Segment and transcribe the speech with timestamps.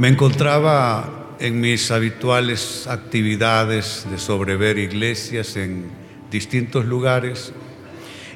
[0.00, 5.90] Me encontraba en mis habituales actividades de sobrever iglesias en
[6.30, 7.52] distintos lugares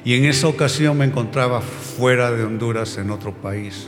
[0.03, 3.87] y en esa ocasión me encontraba fuera de Honduras en otro país.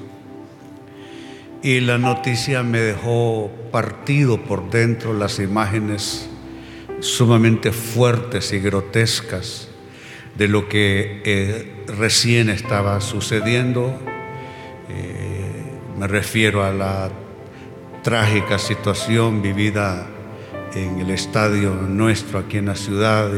[1.61, 6.27] Y la noticia me dejó partido por dentro las imágenes
[6.99, 9.67] sumamente fuertes y grotescas
[10.35, 13.95] de lo que eh, recién estaba sucediendo.
[14.89, 15.61] Eh,
[15.99, 17.11] me refiero a la
[18.07, 20.07] trágica situación vivida
[20.73, 23.29] en el estadio nuestro aquí en la ciudad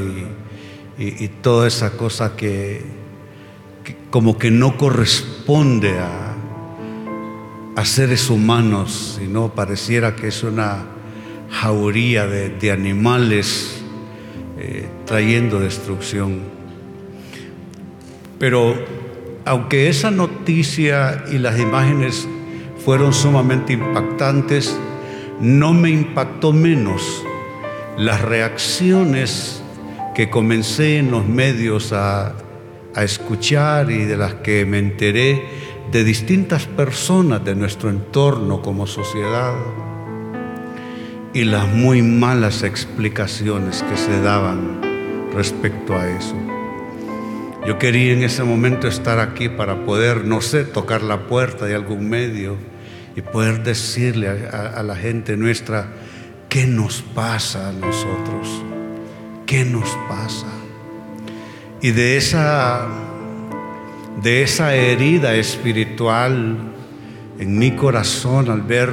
[0.99, 2.83] y, toda esa cosa que,
[4.11, 6.35] como que no corresponde a,
[7.75, 10.85] a seres humanos, sino pareciera que es una
[11.49, 13.81] jauría de, animales
[14.59, 16.41] eh, trayendo destrucción.
[18.37, 18.75] Pero
[19.45, 22.28] aunque esa noticia y las imágenes
[22.83, 24.77] fueron sumamente impactantes,
[25.39, 27.23] no me impactó menos
[27.97, 29.61] las reacciones
[30.15, 32.35] que comencé en los medios a,
[32.95, 35.41] escuchar y de las que me enteré
[35.89, 39.53] de distintas personas de nuestro entorno como sociedad
[41.33, 44.81] y las muy malas explicaciones que se daban
[45.33, 46.35] respecto a eso.
[47.69, 51.75] Yo quería en ese momento estar aquí para poder, no sé, tocar la puerta de
[51.75, 52.57] algún medio
[53.15, 55.85] y poder decirle a, la gente nuestra
[56.49, 58.63] qué nos pasa a nosotros,
[59.45, 60.47] qué nos pasa.
[61.79, 62.87] Y de esa,
[64.23, 66.57] de esa herida espiritual
[67.37, 68.89] en mi corazón al ver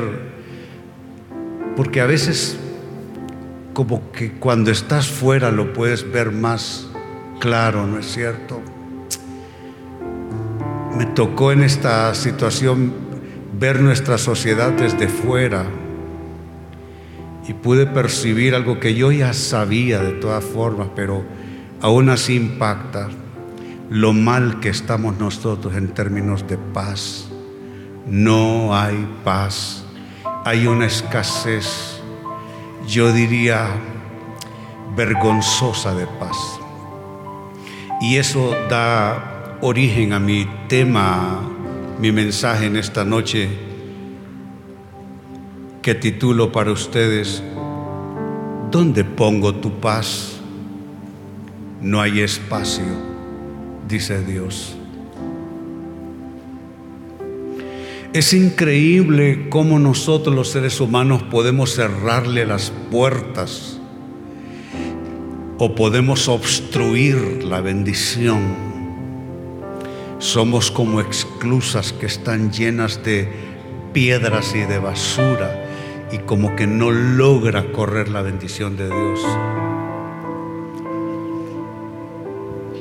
[1.77, 2.59] porque a veces
[3.73, 6.89] como que cuando estás fuera lo puedes ver más
[7.39, 8.61] claro, ¿no es cierto?
[10.97, 12.92] Me tocó en esta situación
[13.58, 15.64] ver nuestra sociedad desde fuera
[17.47, 21.24] y pude percibir algo que yo ya sabía de todas formas, pero
[21.80, 23.08] aún así impacta
[23.90, 27.29] lo mal que estamos nosotros en términos de paz.
[28.06, 29.86] No hay paz
[30.46, 32.01] hay una escasez,
[32.86, 33.67] yo diría,
[34.95, 36.36] vergonzosa de paz.
[38.01, 41.42] Y eso da origen a mi tema,
[42.00, 43.48] mi mensaje en esta noche,
[45.83, 47.42] que titulo para ustedes,
[48.70, 50.39] ¿Dónde pongo tu paz?
[51.80, 52.84] No hay espacio,
[53.89, 54.77] dice Dios.
[58.12, 63.78] Es increíble cómo nosotros los seres humanos podemos cerrarle las puertas
[65.58, 68.66] o podemos obstruir la bendición.
[70.27, 73.29] Somos como exclusas que están llenas de
[73.92, 75.64] piedras y de basura
[76.11, 79.20] y como que no logra correr la bendición de Dios.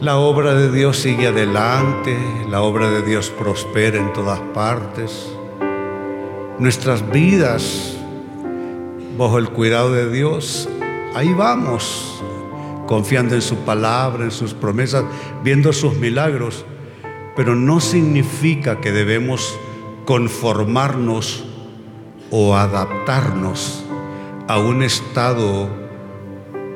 [0.01, 2.17] La obra de Dios sigue adelante,
[2.49, 5.31] la obra de Dios prospera en todas partes.
[6.57, 7.95] Nuestras vidas,
[9.19, 10.67] bajo el cuidado de Dios,
[11.13, 12.23] ahí vamos,
[12.87, 15.05] confiando en su palabra, en sus promesas,
[15.43, 16.65] viendo sus milagros.
[17.35, 19.57] Pero no significa que debemos
[20.05, 21.43] conformarnos
[22.31, 23.83] o adaptarnos
[24.47, 25.69] a un estado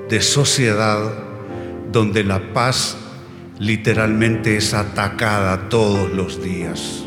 [0.09, 1.13] de sociedad
[1.91, 2.97] donde la paz
[3.59, 7.03] literalmente es atacada todos los días.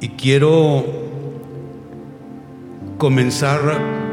[0.00, 0.84] Y quiero
[2.98, 4.05] comenzar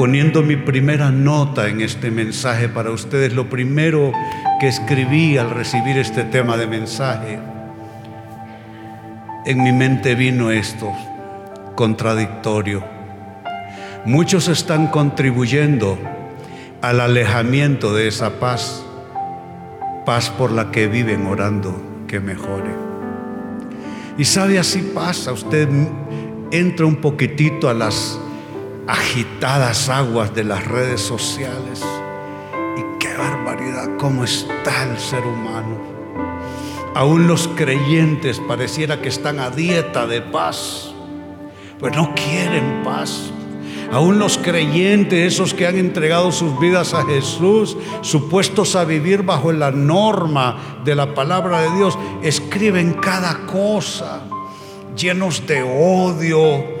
[0.00, 3.34] poniendo mi primera nota en este mensaje para ustedes.
[3.34, 4.12] Lo primero
[4.58, 7.38] que escribí al recibir este tema de mensaje,
[9.44, 10.90] en mi mente vino esto,
[11.74, 12.82] contradictorio.
[14.06, 15.98] Muchos están contribuyendo
[16.80, 18.82] al alejamiento de esa paz
[20.06, 21.78] paz por la que viven orando
[22.08, 22.70] que mejore.
[24.16, 25.68] Y sabe, así pasa, usted
[26.50, 28.18] entra un poquitito a las
[28.90, 31.80] agitadas aguas de las redes sociales
[32.76, 35.78] y qué barbaridad, cómo está el ser humano.
[36.96, 40.92] Aún los creyentes pareciera que están a dieta de paz,
[41.78, 43.30] pues no quieren paz.
[43.92, 49.52] Aún los creyentes, esos que han entregado sus vidas a Jesús, supuestos a vivir bajo
[49.52, 54.22] la norma de la palabra de Dios, escriben cada cosa,
[54.96, 56.79] llenos de odio,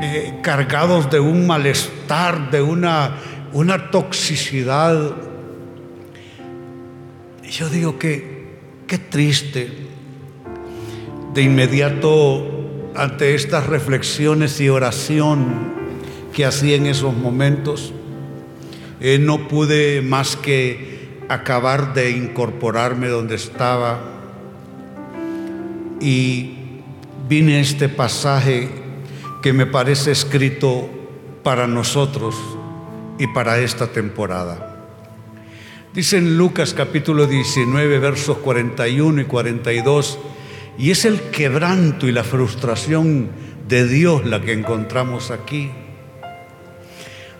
[0.00, 3.16] eh, cargados de un malestar, de una,
[3.52, 5.14] una toxicidad.
[7.48, 8.34] Yo digo que
[8.86, 9.70] qué triste.
[11.32, 15.74] De inmediato ante estas reflexiones y oración
[16.32, 17.92] que hacía en esos momentos,
[19.00, 24.00] eh, no pude más que acabar de incorporarme donde estaba
[26.00, 26.54] y
[27.28, 28.83] vine a este pasaje
[29.44, 30.88] que me parece escrito
[31.42, 32.34] para nosotros
[33.18, 34.86] y para esta temporada.
[35.92, 40.18] Dice en Lucas capítulo 19, versos 41 y 42,
[40.78, 43.28] y es el quebranto y la frustración
[43.68, 45.70] de Dios la que encontramos aquí.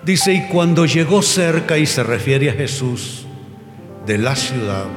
[0.04, 3.24] Dice, y cuando llegó cerca, y se refiere a Jesús,
[4.04, 4.88] de la ciudad,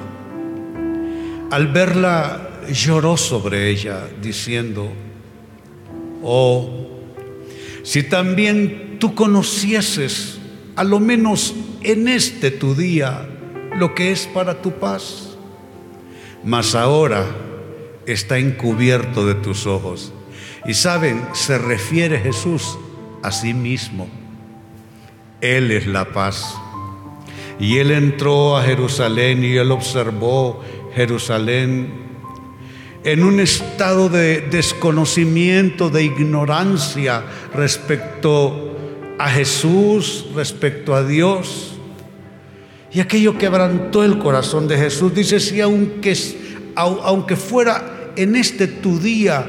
[1.51, 4.92] al verla lloró sobre ella, diciendo,
[6.21, 6.96] oh,
[7.87, 10.39] si también tú conocieses,
[10.75, 13.29] a lo menos en este tu día,
[13.77, 15.37] lo que es para tu paz.
[16.43, 17.25] Mas ahora
[18.05, 20.11] está encubierto de tus ojos.
[20.65, 22.77] Y saben, se refiere Jesús
[23.23, 24.09] a sí mismo.
[25.39, 26.55] Él es la paz.
[27.57, 30.61] Y él entró a Jerusalén y él observó
[30.93, 32.07] Jerusalén
[33.07, 37.23] en un estado de desconocimiento, de ignorancia
[37.57, 38.75] respecto
[39.18, 41.74] a Jesús, respecto a Dios.
[42.92, 45.13] Y aquello quebrantó el corazón de Jesús.
[45.13, 46.15] Dice, si aunque,
[46.75, 49.45] aunque fuera en este tu día,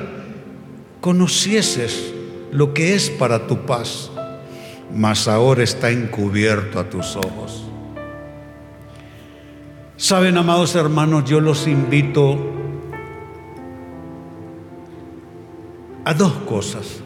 [1.00, 2.12] conocieses
[2.50, 4.10] lo que es para tu paz,
[4.94, 7.64] mas ahora está encubierto a tus ojos.
[9.96, 12.38] Saben, amados hermanos, yo los invito
[16.04, 17.02] a dos cosas.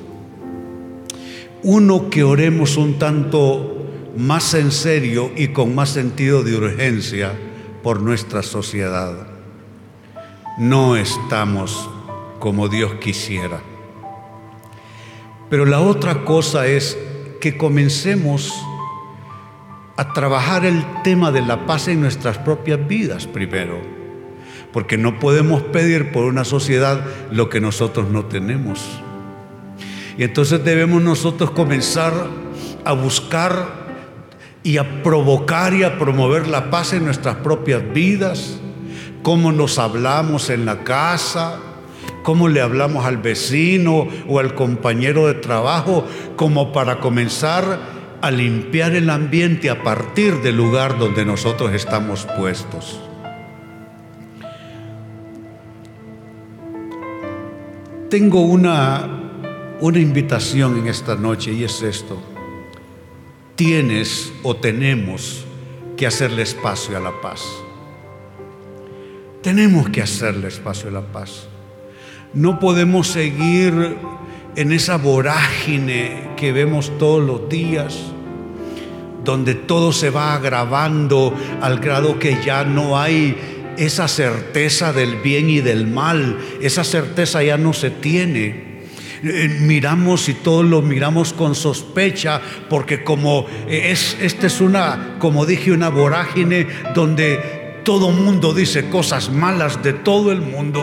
[1.64, 3.86] Uno, que oremos un tanto
[4.16, 7.32] más en serio y con más sentido de urgencia
[7.82, 9.28] por nuestra sociedad.
[10.58, 11.88] No estamos
[12.40, 13.60] como Dios quisiera.
[15.48, 16.98] Pero la otra cosa es
[17.40, 18.52] que comencemos
[19.96, 23.80] a trabajar el tema de la paz en nuestras propias vidas primero.
[24.72, 29.00] Porque no podemos pedir por una sociedad lo que nosotros no tenemos.
[30.18, 32.12] Y entonces debemos nosotros comenzar
[32.84, 33.82] a buscar
[34.62, 38.60] y a provocar y a promover la paz en nuestras propias vidas,
[39.22, 41.58] cómo nos hablamos en la casa,
[42.22, 46.06] cómo le hablamos al vecino o al compañero de trabajo,
[46.36, 53.00] como para comenzar a limpiar el ambiente a partir del lugar donde nosotros estamos puestos.
[58.08, 59.21] Tengo una,
[59.82, 62.16] una invitación en esta noche y es esto
[63.56, 65.44] tienes o tenemos
[65.96, 67.42] que hacerle espacio a la paz.
[69.42, 71.48] Tenemos que hacerle espacio a la paz.
[72.34, 73.96] No podemos seguir
[74.56, 77.98] en esa vorágine que vemos todos los días,
[79.24, 83.36] donde todo se va agravando al grado que ya no hay
[83.76, 88.71] esa certeza del bien y del mal, esa certeza ya no se tiene.
[89.24, 95.16] Eh, miramos y todos lo miramos con sospecha, porque como eh, es, esta es una,
[95.20, 100.82] como dije, una vorágine donde todo mundo dice cosas malas de todo el mundo.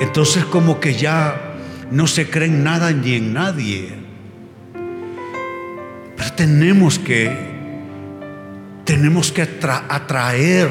[0.00, 1.54] Entonces como que ya
[1.92, 3.94] no se creen nada ni en nadie.
[6.16, 7.30] Pero tenemos que,
[8.84, 10.70] tenemos que atraer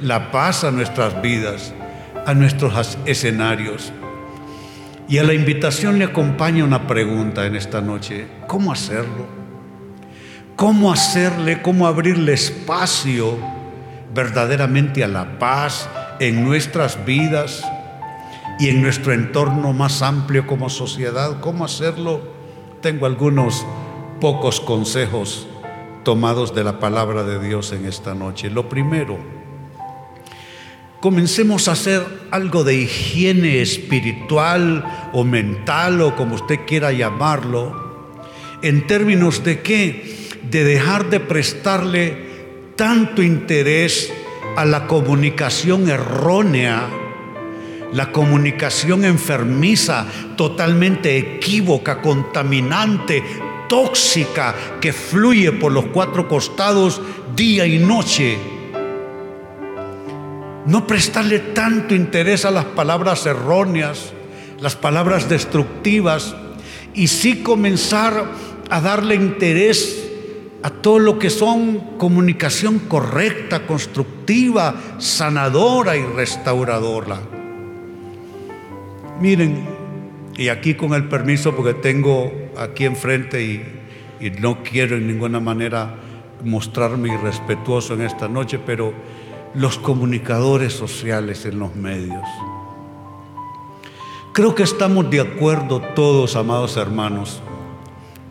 [0.00, 1.74] la paz a nuestras vidas,
[2.24, 3.92] a nuestros escenarios.
[5.12, 8.26] Y a la invitación le acompaña una pregunta en esta noche.
[8.46, 9.26] ¿Cómo hacerlo?
[10.56, 13.36] ¿Cómo hacerle, cómo abrirle espacio
[14.14, 15.86] verdaderamente a la paz
[16.18, 17.62] en nuestras vidas
[18.58, 21.40] y en nuestro entorno más amplio como sociedad?
[21.40, 22.22] ¿Cómo hacerlo?
[22.80, 23.66] Tengo algunos
[24.18, 25.46] pocos consejos
[26.04, 28.48] tomados de la palabra de Dios en esta noche.
[28.48, 29.18] Lo primero,
[31.02, 38.14] comencemos a hacer algo de higiene espiritual o mental o como usted quiera llamarlo,
[38.62, 40.30] en términos de qué?
[40.48, 42.16] De dejar de prestarle
[42.76, 44.12] tanto interés
[44.56, 46.88] a la comunicación errónea,
[47.92, 50.06] la comunicación enfermiza,
[50.36, 53.24] totalmente equívoca, contaminante,
[53.68, 57.02] tóxica, que fluye por los cuatro costados
[57.34, 58.61] día y noche
[60.66, 64.12] no prestarle tanto interés a las palabras erróneas,
[64.60, 66.34] las palabras destructivas,
[66.94, 68.26] y sí comenzar
[68.70, 70.10] a darle interés
[70.62, 77.20] a todo lo que son comunicación correcta, constructiva, sanadora y restauradora.
[79.20, 79.82] Miren,
[80.36, 83.82] Y aquí con el permiso, porque tengo aquí enfrente y,
[84.40, 85.96] no quiero en ninguna manera
[86.44, 88.94] mostrarme irrespetuoso en esta noche, pero
[89.54, 92.22] los comunicadores sociales en los medios.
[94.32, 97.42] Creo que estamos de acuerdo todos, amados hermanos,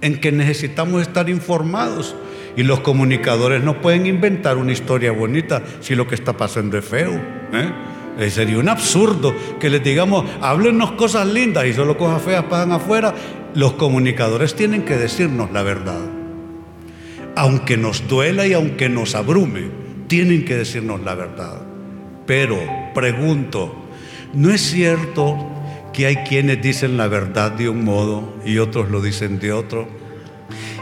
[0.01, 2.15] en que necesitamos estar informados
[2.57, 6.85] y los comunicadores no pueden inventar una historia bonita si lo que está pasando es
[6.85, 7.11] feo.
[7.53, 7.71] ¿eh?
[8.17, 12.71] Eh, sería un absurdo que les digamos, háblenos cosas lindas y solo cosas feas pasan
[12.71, 13.13] afuera.
[13.53, 16.01] Los comunicadores tienen que decirnos la verdad.
[17.35, 19.80] Aunque nos duela y aunque nos abrume,
[20.11, 21.61] tienen que decirnos la verdad.
[22.25, 22.59] Pero,
[22.93, 23.73] pregunto,
[24.33, 25.37] ¿no es cierto
[25.93, 29.87] que hay quienes dicen la verdad de un modo y otros lo dicen de otro?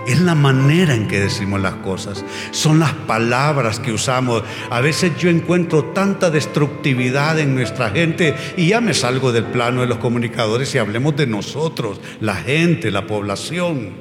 [0.08, 4.42] Es la manera en que decimos las cosas, son las palabras que usamos.
[4.72, 9.82] A veces yo encuentro tanta destructividad en nuestra gente y ya me salgo del plano
[9.82, 13.92] de los comunicadores y hablemos de nosotros, la gente, la población.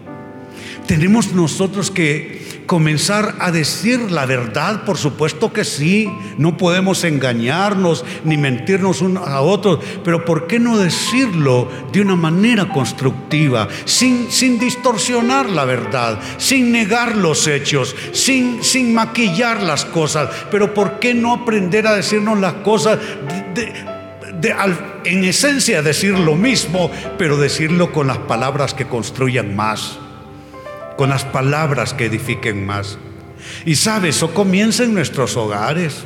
[0.86, 4.84] Tenemos nosotros que comenzar a decir la verdad?
[4.84, 10.60] Por supuesto que sí, no podemos engañarnos ni mentirnos unos a otros, pero ¿por qué
[10.60, 17.96] no decirlo de una manera constructiva, sin, sin distorsionar la verdad, sin negar los hechos,
[18.12, 20.28] sin, sin maquillar las cosas?
[20.50, 22.98] Pero ¿por qué no aprender a decirnos las cosas
[25.04, 29.98] en esencia decir lo mismo, pero decirlo con las palabras que construyan más?
[30.98, 32.98] Con las palabras que edifiquen más.
[33.64, 36.04] Y sabes, eso comienza en nuestros hogares.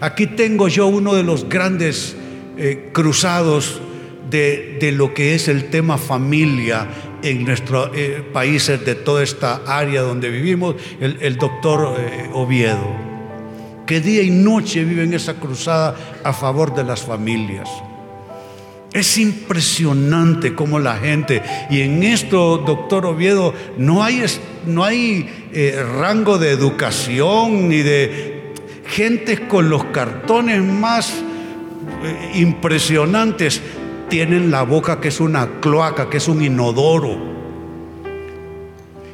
[0.00, 2.16] Aquí tengo yo uno de los grandes
[2.58, 3.80] eh, cruzados
[4.28, 6.88] de, lo que es el tema familia
[7.22, 12.96] en nuestros eh, países de toda esta área donde vivimos, el, doctor eh, Oviedo,
[13.86, 15.94] que día y noche vive en esa cruzada
[16.24, 17.68] a favor de las familias.
[18.92, 24.22] Es impresionante cómo la gente, y en esto, doctor Oviedo, no hay,
[24.66, 28.52] no hay eh, rango de educación ni de
[28.86, 31.14] gente con los cartones más
[32.04, 33.62] eh, impresionantes,
[34.10, 37.32] tienen la boca que es una cloaca, que es un inodoro.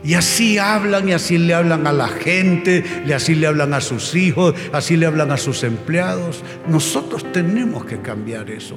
[0.02, 3.80] Y así hablan y así le hablan a la gente, y así le hablan a
[3.80, 6.42] sus hijos, así le hablan a sus empleados.
[6.66, 8.76] Nosotros tenemos que cambiar eso.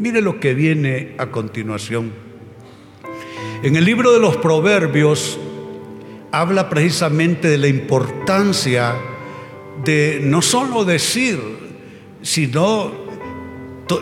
[0.00, 2.10] Mire lo que viene a continuación.
[3.62, 5.38] En el libro de los Proverbios
[6.32, 8.94] habla precisamente de la importancia
[9.84, 11.38] de no solo decir,
[12.22, 12.92] sino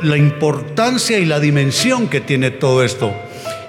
[0.03, 3.13] la importancia y la dimensión que tiene todo esto.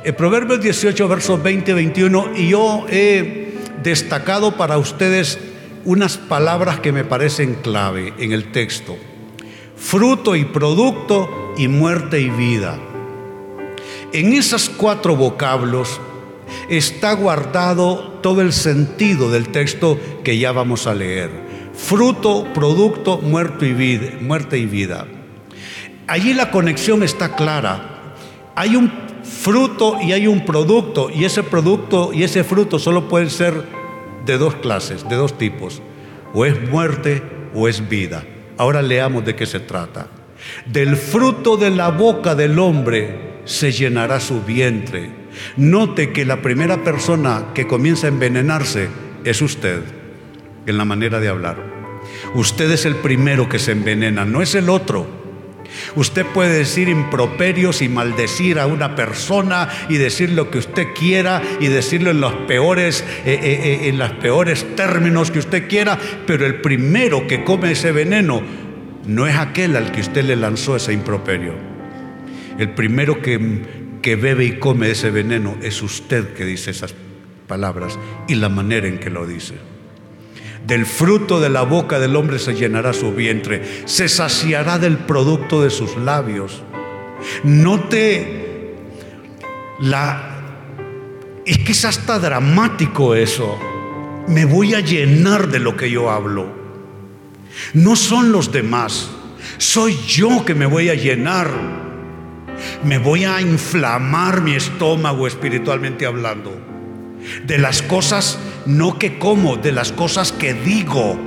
[0.04, 5.40] En Proverbios 18, versos 20 y 21, y yo he destacado para ustedes
[5.84, 8.96] unas palabras que me parecen clave en el texto.
[9.80, 12.78] Fruto y producto y muerte y vida.
[14.12, 16.00] En esos cuatro vocablos
[16.70, 21.32] está guardado todo el sentido del texto que ya vamos a leer.
[21.74, 23.20] Fruto, producto,
[23.62, 25.08] y vida, muerte y vida.
[26.08, 28.16] Allí la conexión está clara.
[28.56, 28.92] Hay un
[29.24, 33.64] fruto y hay un producto y ese producto y ese fruto solo pueden ser
[34.26, 35.82] de dos clases, de dos tipos.
[36.34, 37.24] O es muerte
[37.56, 38.24] o es vida.
[38.60, 40.08] Ahora leamos de qué se trata.
[40.66, 45.10] Del fruto de la boca del hombre se llenará su vientre.
[45.56, 48.90] Note que la primera persona que comienza a envenenarse
[49.24, 49.82] es usted,
[50.66, 51.56] en la manera de hablar.
[52.34, 55.08] Usted es el primero que se envenena, no es el otro.
[55.96, 61.42] Usted puede decir improperios y maldecir a una persona y decir lo que usted quiera
[61.60, 65.98] y decirlo en los peores, eh, eh, eh, en los peores términos que usted quiera,
[66.26, 68.42] pero el primero que come ese veneno
[69.06, 71.54] no es aquel al que usted le lanzó ese improperio.
[72.58, 76.94] El primero que, que bebe y come ese veneno es usted que dice esas
[77.48, 79.56] palabras y la manera en que lo dice.
[80.70, 85.64] Del fruto de la boca del hombre se llenará su vientre, se saciará del producto
[85.64, 86.62] de sus labios.
[87.44, 88.76] Note
[89.80, 90.36] la...
[91.44, 93.58] Es que es hasta dramático eso.
[94.28, 96.48] Me voy a llenar de lo que yo hablo.
[97.74, 99.10] No son los demás,
[99.58, 101.50] soy yo que me voy a llenar.
[102.84, 106.69] Me voy a inflamar mi estómago espiritualmente hablando.
[107.46, 111.18] De las cosas no que como, de las cosas que digo.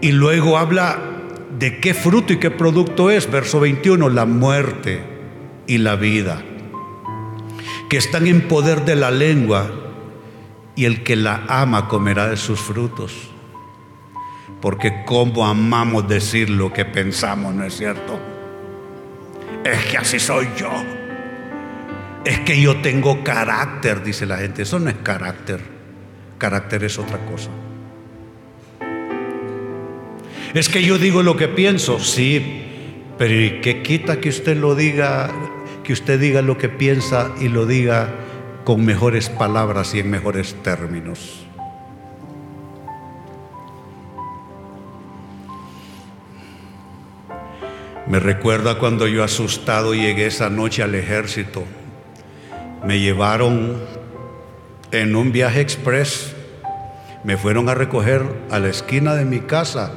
[0.00, 0.98] Y luego habla
[1.58, 3.30] de qué fruto y qué producto es.
[3.30, 5.02] Verso 21, la muerte
[5.66, 6.42] y la vida,
[7.88, 9.70] que están en poder de la lengua
[10.74, 13.30] y el que la ama comerá de sus frutos.
[14.60, 18.18] Porque como amamos decir lo que pensamos, ¿no es cierto?
[19.64, 20.70] Es que así soy yo.
[22.24, 24.62] Es que yo tengo carácter, dice la gente.
[24.62, 25.60] Eso no es carácter.
[26.38, 27.50] Carácter es otra cosa.
[30.52, 32.64] Es que yo digo lo que pienso, sí,
[33.16, 35.30] pero ¿y qué quita que usted lo diga,
[35.84, 38.12] que usted diga lo que piensa y lo diga
[38.64, 41.46] con mejores palabras y en mejores términos?
[48.08, 51.64] Me recuerda cuando yo asustado llegué esa noche al ejército.
[52.84, 53.76] Me llevaron
[54.90, 56.34] en un viaje express.
[57.24, 59.92] Me fueron a recoger a la esquina de mi casa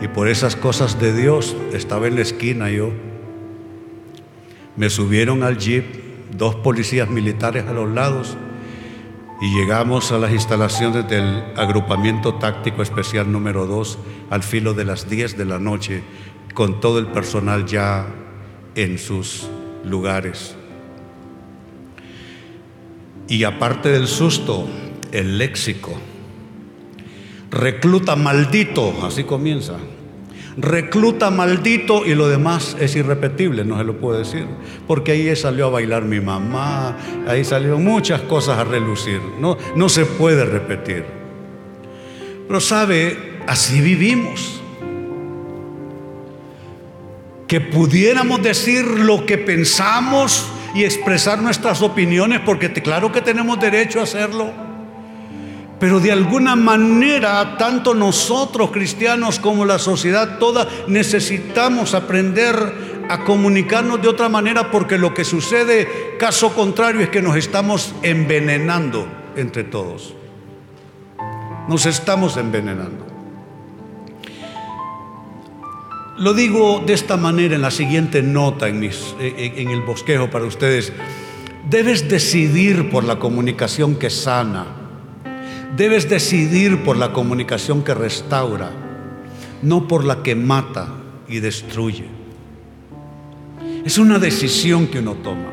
[0.00, 2.90] y por esas cosas de Dios estaba en la esquina yo.
[4.76, 5.84] Me subieron al jeep,
[6.36, 8.36] dos policías militares a los lados,
[9.40, 13.98] y llegamos a las instalaciones del agrupamiento táctico especial número 2
[14.30, 16.02] al filo de las 10 de la noche,
[16.54, 18.06] con todo el personal ya
[18.74, 19.48] en sus
[19.84, 20.55] lugares.
[23.28, 24.68] Y aparte del susto,
[25.12, 25.98] el léxico
[27.50, 29.74] recluta maldito, así comienza.
[30.58, 34.46] Recluta maldito y lo demás es irrepetible, no se lo puedo decir.
[34.86, 36.96] Porque ahí salió a bailar mi mamá,
[37.28, 39.20] ahí salieron muchas cosas a relucir.
[39.38, 41.04] No, no se puede repetir.
[42.46, 44.62] Pero sabe, así vivimos.
[47.46, 54.00] Que pudiéramos decir lo que pensamos y expresar nuestras opiniones, porque claro que tenemos derecho
[54.00, 54.66] a hacerlo
[55.78, 64.00] pero de alguna manera, tanto nosotros cristianos como la sociedad toda necesitamos aprender a comunicarnos
[64.00, 69.06] de otra manera porque lo que sucede, caso contrario, es que nos estamos envenenando
[69.36, 70.14] entre todos.
[71.68, 73.15] Nos estamos envenenando.
[76.18, 80.92] Lo digo de esta manera en la siguiente nota en, en el bosquejo para ustedes.
[81.68, 84.86] Debes decidir por la comunicación que sana
[85.76, 88.70] Debes decidir por la comunicación que restaura,
[89.60, 90.88] no por la que mata
[91.28, 92.06] y destruye.
[93.84, 95.50] Es una decisión que uno toma.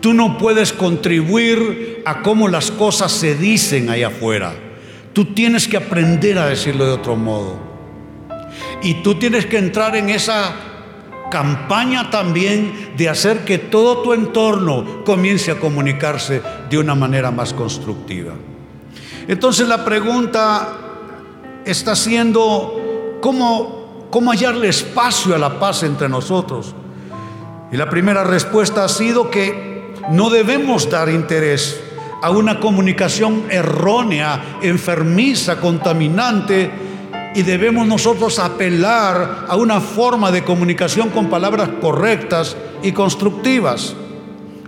[0.00, 4.54] Tú no puedes contribuir a cómo las cosas se dicen allá afuera.
[5.14, 7.73] Tú tienes que aprender a decirlo de otro modo.
[8.84, 10.54] Y tú tienes que entrar en esa
[11.30, 17.52] campaña también de hacer que todo tu entorno comience a comunicarse de una manera más
[17.52, 18.34] constructiva.
[19.26, 20.68] Entonces la pregunta
[21.64, 26.74] está siendo, ¿cómo, cómo hallarle espacio a la paz entre nosotros?
[27.72, 31.80] Y la primera respuesta ha sido que no debemos dar interés
[32.22, 36.83] a una comunicación errónea, enfermiza, contaminante,
[37.34, 43.96] y debemos nosotros apelar a una forma de comunicación con palabras correctas y constructivas.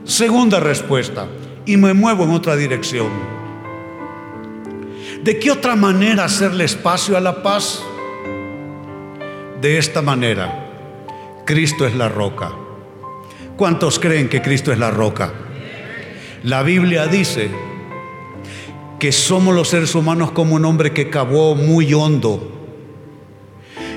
[0.04, 1.26] Segunda respuesta,
[1.64, 3.08] y me muevo en otra dirección.
[5.22, 7.82] ¿De qué otra manera hacerle espacio a la paz?
[9.60, 10.66] De esta manera,
[11.44, 12.52] Cristo es la roca.
[13.56, 15.32] ¿Cuántos creen que Cristo es la roca?
[16.42, 17.50] La Biblia dice
[18.98, 22.55] que somos los seres humanos como un hombre que cavó muy hondo.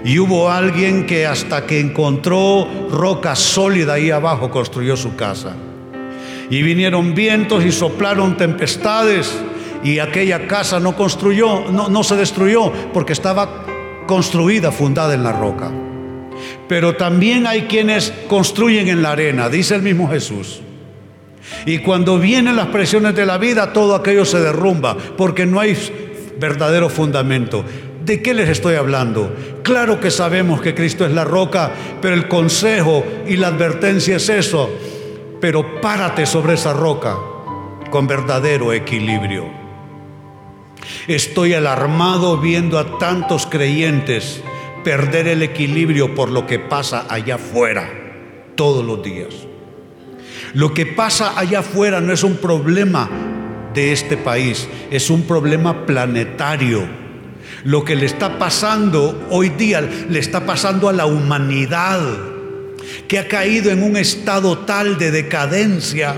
[0.03, 5.55] Y hubo alguien que hasta que encontró roca sólida ahí abajo construyó su casa.
[6.49, 9.31] Y vinieron vientos y soplaron tempestades
[9.83, 13.65] y aquella casa no construyó, no, no se destruyó porque estaba
[14.07, 15.71] construida, fundada en la roca.
[16.67, 20.61] Pero también hay quienes construyen en la arena, dice el mismo Jesús.
[21.65, 25.77] Y cuando vienen las presiones de la vida, todo aquello se derrumba porque no hay
[26.39, 27.63] verdadero fundamento.
[28.09, 29.31] ¿De qué les estoy hablando?
[29.61, 34.29] Claro que sabemos que Cristo es la roca, pero el consejo y la advertencia es
[34.29, 34.67] eso.
[35.39, 37.15] Pero párate sobre esa roca
[37.91, 39.45] con verdadero equilibrio.
[41.07, 44.41] Estoy alarmado viendo a tantos creyentes
[44.83, 47.91] perder el equilibrio por lo que pasa allá afuera
[48.55, 49.35] todos los días.
[50.55, 53.07] Lo que pasa allá afuera no es un problema
[53.75, 57.08] de este país, es un problema planetario.
[57.63, 61.99] Lo que le está pasando hoy día le está pasando a la humanidad,
[63.07, 66.15] que ha caído en un estado tal de decadencia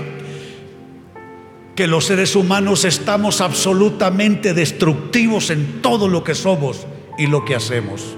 [1.74, 6.86] que los seres humanos estamos absolutamente destructivos en todo lo que somos
[7.18, 8.16] y lo que hacemos.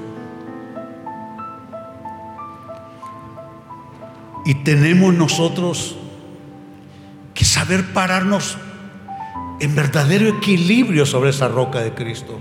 [4.44, 5.96] Y tenemos nosotros
[7.32, 8.58] que saber pararnos
[9.60, 12.38] en verdadero equilibrio sobre esa roca de Cristo.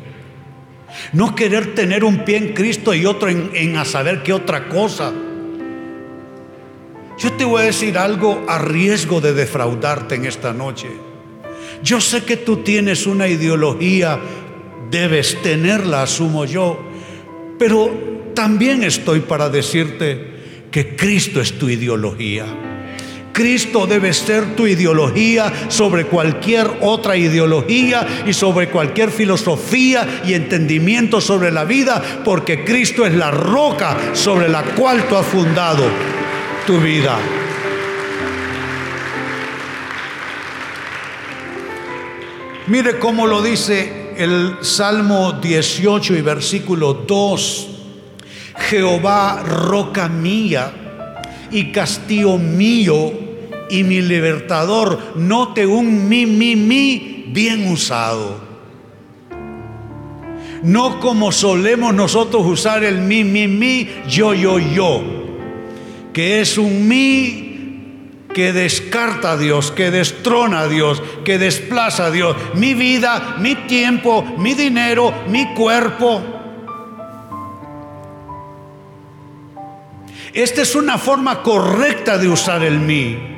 [1.14, 5.14] No querer tener un pie en Cristo y otro en, a saber qué otra cosa.
[7.18, 10.88] Yo te voy a decir algo a riesgo de defraudarte en esta noche.
[11.84, 14.20] Yo sé que tú tienes una ideología,
[14.90, 16.80] debes tenerla, asumo yo,
[17.60, 20.34] pero también estoy para decirte
[20.72, 22.73] que Cristo es tu ideología.
[23.34, 31.20] Cristo debe ser tu ideología sobre cualquier otra ideología y sobre cualquier filosofía y entendimiento
[31.20, 35.84] sobre la vida, porque Cristo es la roca sobre la cual tú has fundado
[36.68, 37.18] tu vida.
[42.68, 47.70] Mire cómo lo dice el Salmo 18 y versículo 2.
[48.70, 50.72] Jehová, roca mía
[51.52, 53.23] y castillo mío
[53.70, 55.14] y mi libertador.
[55.16, 58.42] Note un mi, mi, mi bien usado.
[60.64, 65.02] No como solemos nosotros usar el mi, mi, mi, yo, yo, yo.
[66.14, 67.44] Que es un mi
[68.34, 72.36] que descarta a Dios, que destrona a Dios, que desplaza a Dios.
[72.56, 76.22] Mi vida, mi tiempo, mi dinero, mi cuerpo.
[80.34, 83.33] Esta es una forma correcta de usar el mí.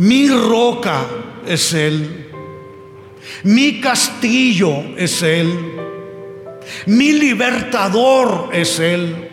[0.00, 1.04] Mi roca
[1.46, 2.26] es Él.
[3.44, 5.52] Mi castillo es Él.
[6.86, 9.28] Mi libertador es Él.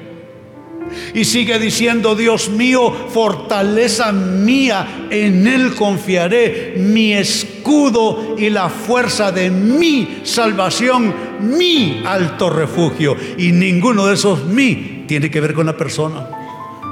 [1.13, 9.31] Y sigue diciendo, Dios mío, fortaleza mía, en Él confiaré, mi escudo y la fuerza
[9.31, 13.15] de mi salvación, mi alto refugio.
[13.37, 16.27] Y ninguno de esos mi tiene que ver con la persona,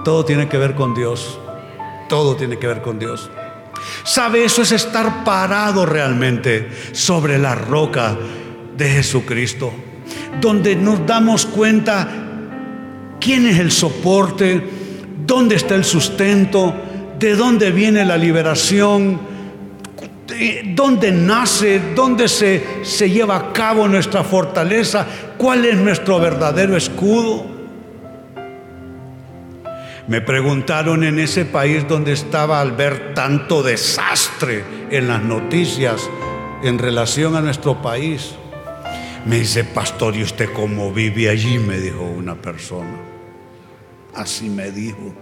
[0.05, 1.37] todo tiene que ver con Dios,
[2.07, 3.29] todo tiene que ver con Dios.
[4.03, 4.45] ¿Sabe?
[4.45, 8.17] Eso es estar parado realmente sobre la roca
[8.77, 9.73] de Jesucristo,
[10.39, 12.25] donde nos damos cuenta
[13.25, 14.61] ¿Quién es el soporte?
[15.25, 16.75] ¿Dónde está el sustento?
[17.17, 19.19] ¿De dónde viene la liberación?
[20.75, 21.81] ¿Dónde nace?
[21.95, 25.07] ¿Dónde se, se lleva a cabo nuestra fortaleza?
[25.37, 27.54] ¿Cuál es nuestro verdadero escudo?
[30.07, 36.07] Me preguntaron en ese país donde estaba al ver tanto desastre en las noticias
[36.61, 38.35] en relación a nuestro país.
[39.25, 41.57] Me dice, pastor, ¿y usted cómo vive allí?
[41.57, 42.99] Me dijo una persona.
[44.13, 45.15] Así me dijo.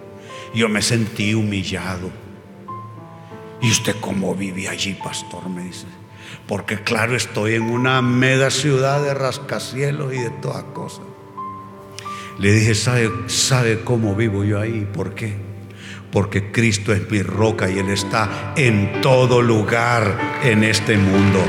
[0.53, 2.11] Yo me sentí humillado.
[3.61, 5.47] ¿Y usted cómo vive allí, pastor?
[5.49, 5.87] Me dice.
[6.45, 11.12] Porque claro, estoy en una mega ciudad de rascacielos y de todas cosas.
[12.39, 14.87] Le dije, ¿sabe, ¿sabe cómo vivo yo ahí?
[14.91, 15.33] ¿Por qué?
[16.11, 21.39] Porque Cristo es mi roca y Él está en todo lugar en este mundo.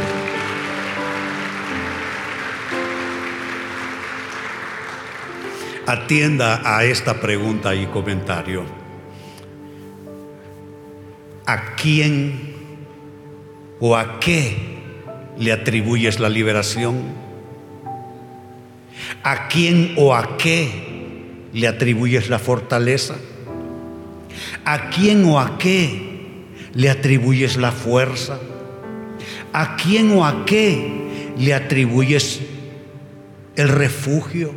[5.87, 8.65] atienda a esta pregunta y comentario.
[11.47, 12.55] ¿A quién
[13.81, 14.57] o a qué
[15.39, 17.24] le atribuyes la liberación?
[19.25, 23.15] ¿A quién o a qué le atribuyes la fortaleza?
[24.67, 28.39] ¿A quién o a qué le atribuyes la fuerza?
[29.55, 32.41] ¿A quién o a qué le atribuyes
[33.57, 34.53] el refugio?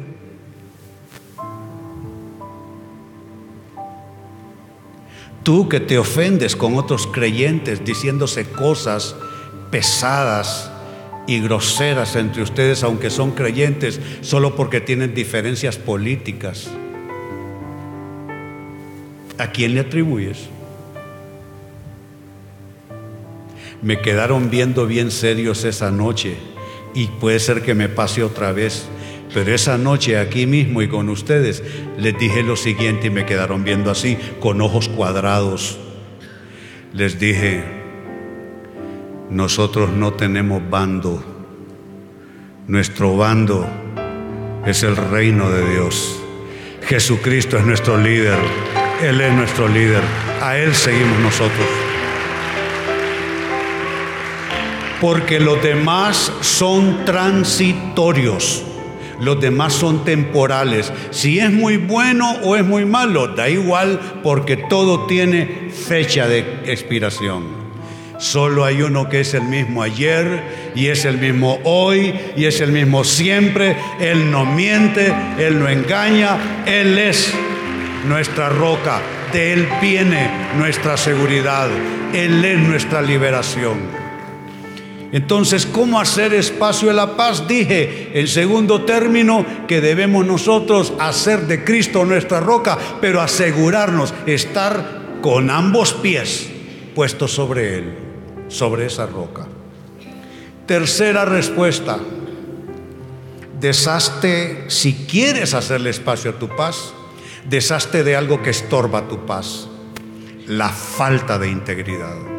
[5.44, 9.16] Tú que te ofendes con otros creyentes diciéndose cosas
[9.72, 10.72] pesadas
[11.28, 16.72] y groseras entre ustedes, aunque son creyentes, solo porque tienen diferencias políticas.
[19.38, 20.48] ¿A quién le atribuyes?
[23.82, 26.38] Me quedaron viendo bien serios esa noche
[26.96, 28.88] y puede ser que me pase otra vez.
[29.34, 31.62] Pero esa noche aquí mismo y con ustedes
[31.98, 35.78] les dije lo siguiente y me quedaron viendo así, con ojos cuadrados.
[36.94, 37.64] Les dije,
[39.30, 41.24] nosotros no tenemos bando,
[42.68, 43.68] nuestro bando
[44.66, 46.20] es el reino de Dios.
[46.86, 48.38] Jesucristo es nuestro líder,
[49.02, 50.02] Él es nuestro líder,
[50.42, 51.68] a Él seguimos nosotros.
[55.02, 58.64] Porque los demás son transitorios.
[59.20, 60.94] Los demás son temporales.
[61.10, 66.40] Si es muy bueno o es muy malo, da igual porque todo tiene fecha de
[66.66, 67.67] expiración.
[68.18, 72.62] Solo hay uno que es el mismo ayer y es el mismo hoy y es
[72.62, 73.78] el mismo siempre.
[74.00, 77.34] Él no miente, Él no engaña, Él es
[78.08, 79.02] nuestra roca.
[79.32, 81.70] De Él viene nuestra seguridad,
[82.14, 84.08] Él es nuestra liberación.
[85.12, 87.48] Entonces, ¿cómo hacer espacio de la paz?
[87.48, 95.20] Dije, en segundo término, que debemos nosotros hacer de Cristo nuestra roca, pero asegurarnos estar
[95.22, 96.50] con ambos pies
[96.94, 97.94] puestos sobre Él,
[98.48, 99.46] sobre esa roca.
[100.66, 101.98] Tercera respuesta,
[103.60, 106.94] deshazte, si quieres hacerle espacio a tu paz,
[107.50, 109.68] deshazte de algo que estorba tu paz,
[110.48, 112.38] la falta de integridad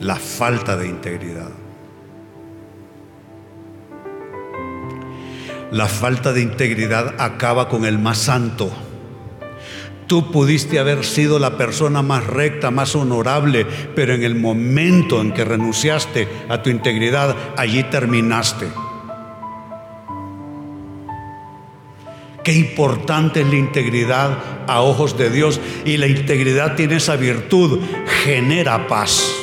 [0.00, 1.50] la falta de integridad.
[5.70, 8.70] La falta de integridad acaba con el más santo.
[10.06, 15.32] Tú pudiste haber sido la persona más recta, más honorable, pero en el momento en
[15.32, 18.68] que renunciaste a tu integridad, allí terminaste.
[22.44, 24.38] Qué importante es la integridad
[24.68, 27.80] a ojos de Dios y la integridad tiene esa virtud,
[28.24, 29.42] genera paz.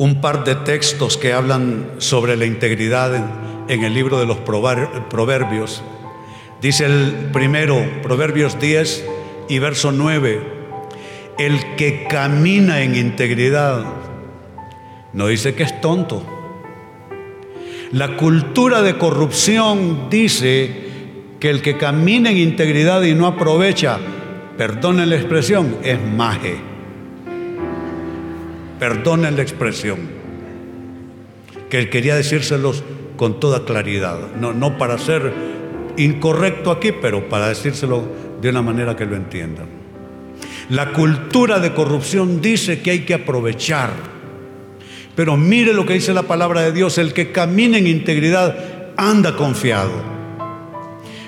[0.00, 3.14] un par de textos que hablan sobre la integridad
[3.68, 5.82] en, el libro de los proverbios.
[6.60, 9.04] Dice el primero, Proverbios 10
[9.48, 10.40] y verso 9,
[11.38, 13.84] el que camina en integridad,
[15.12, 16.22] no dice que es tonto.
[17.92, 20.88] La cultura de corrupción dice
[21.40, 23.98] que el que camina en integridad y no aprovecha,
[24.56, 26.70] perdonen la expresión, es maje
[28.80, 29.98] perdonen la expresión,
[31.68, 32.82] que quería decírselos
[33.16, 35.32] con toda claridad, no, no para ser
[35.96, 38.04] incorrecto aquí, pero para decírselo
[38.40, 39.66] de una manera que lo entiendan.
[40.68, 43.90] La cultura de corrupción dice que hay que aprovechar,
[45.16, 48.56] pero mire lo que dice la palabra de Dios, el que camina en integridad
[48.96, 49.92] anda confiado,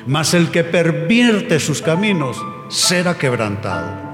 [0.07, 2.37] mas el que pervierte sus caminos
[2.69, 4.13] será quebrantado.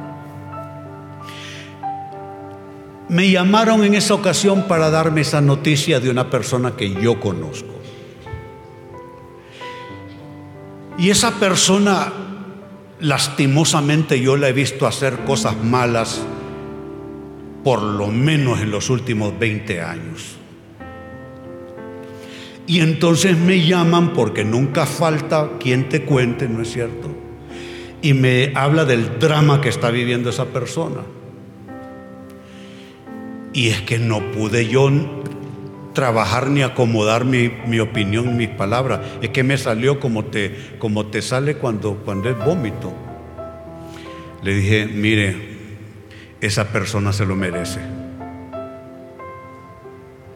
[3.08, 7.77] Me llamaron en esa ocasión para darme esa noticia de una persona que yo conozco.
[10.98, 12.12] Y esa persona,
[12.98, 16.20] lastimosamente yo la he visto hacer cosas malas
[17.62, 20.36] por lo menos en los últimos 20 años.
[22.66, 27.08] Y entonces me llaman porque nunca falta quien te cuente, ¿no es cierto?
[28.02, 31.00] Y me habla del drama que está viviendo esa persona.
[33.52, 34.90] Y es que no pude yo
[35.98, 39.00] trabajar ni acomodar mi, mi opinión, mis palabras.
[39.20, 42.94] Es que me salió como te, como te sale cuando, cuando es vómito.
[44.44, 45.36] Le dije, mire,
[46.40, 47.80] esa persona se lo merece.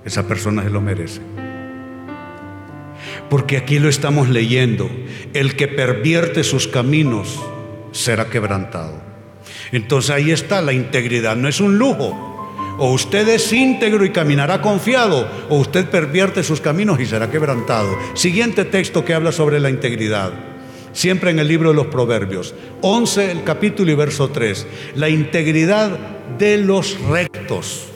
[0.04, 1.20] Esa persona se lo merece.
[3.30, 4.90] Porque aquí lo estamos leyendo.
[5.32, 7.40] El que pervierte sus caminos
[7.92, 9.00] será quebrantado.
[9.70, 11.36] Entonces ahí está la integridad.
[11.36, 12.31] No es un lujo.
[12.78, 17.96] O usted es íntegro y caminará confiado, o usted pervierte sus caminos y será quebrantado.
[18.14, 20.32] Siguiente texto que habla sobre la integridad.
[20.92, 22.54] Siempre en el libro de los Proverbios.
[22.82, 24.66] 11, el capítulo y verso 3.
[24.96, 25.98] La integridad
[26.38, 27.88] de los rectos.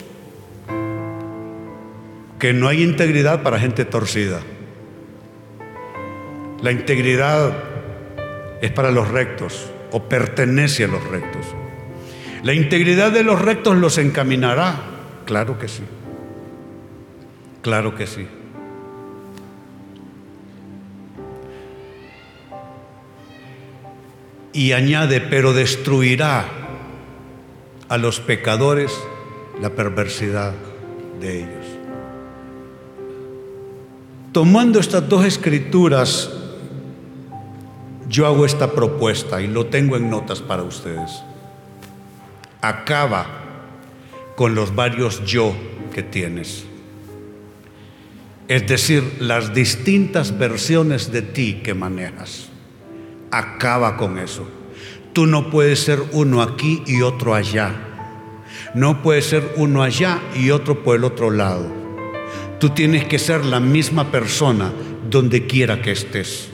[2.39, 4.41] Que no hay integridad para gente torcida.
[6.63, 7.53] La integridad
[8.63, 11.56] es para los rectos o pertenece a los rectos.
[12.47, 14.77] ¿La integridad de los rectos los encaminará?
[15.25, 15.83] Claro que sí.
[17.61, 18.25] Claro que sí.
[24.53, 26.45] Y añade, pero destruirá
[27.89, 28.97] a los pecadores
[29.61, 30.55] la perversidad
[31.21, 31.67] de ellos.
[34.31, 36.31] Tomando estas dos escrituras,
[38.09, 41.26] yo hago esta propuesta y lo tengo en notas para ustedes
[42.69, 43.27] acaba
[44.35, 45.55] con los varios yo
[45.95, 46.65] que tienes.
[48.49, 52.49] Es decir, las distintas versiones de ti que manejas.
[53.31, 54.47] Acaba con eso.
[55.13, 57.75] Tú no puedes ser uno aquí y otro allá.
[58.75, 61.67] No puedes ser uno allá y otro por el otro lado.
[62.61, 64.73] Tú tienes que ser la misma persona
[65.09, 66.51] donde quiera que estés.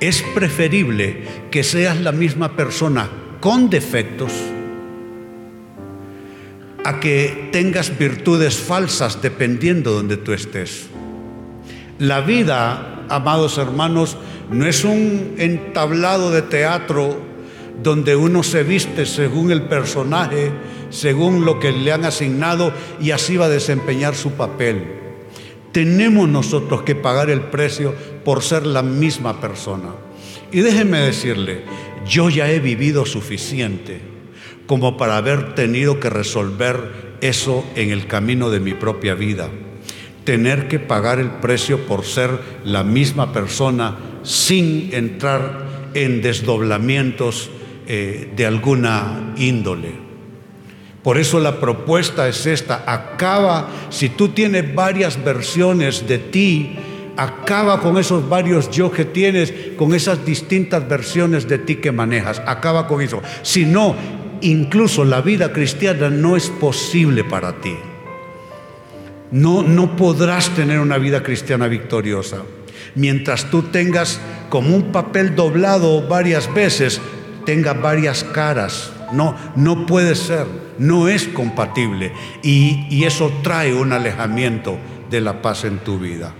[0.00, 3.08] Es preferible que seas la misma persona
[3.40, 4.32] con defectos
[6.86, 10.86] a que tengas virtudes falsas dependiendo donde tú estés.
[11.98, 14.16] La vida, amados hermanos,
[14.52, 17.20] no es un entablado de teatro
[17.82, 20.52] donde uno se viste según el personaje,
[20.90, 24.84] según lo que le han asignado y así va a desempeñar su papel.
[25.72, 29.88] Tenemos nosotros que pagar el precio por ser la misma persona.
[30.52, 31.62] Y déjenme decirle,
[32.06, 34.15] yo ya he vivido suficiente
[34.66, 39.48] como para haber tenido que resolver eso en el camino de mi propia vida.
[40.24, 42.30] Tener que pagar el precio por ser
[42.64, 47.50] la misma persona sin entrar en desdoblamientos
[47.86, 50.06] eh, de alguna índole.
[51.02, 56.76] Por eso la propuesta es esta, acaba, si tú tienes varias versiones de ti,
[57.16, 62.42] acaba con esos varios yo que tienes, con esas distintas versiones de ti que manejas,
[62.44, 63.22] acaba con eso.
[63.42, 63.94] Si no,
[64.50, 67.76] incluso la vida cristiana no es posible para ti.
[69.30, 72.42] No, no podrás tener una vida cristiana victoriosa.
[72.94, 77.00] Mientras tú tengas como un papel doblado varias veces,
[77.44, 78.92] tengas varias caras.
[79.12, 80.46] No, no puede ser,
[80.78, 82.12] no es compatible.
[82.42, 84.78] Y, y eso trae un alejamiento
[85.10, 86.32] de la paz en tu vida.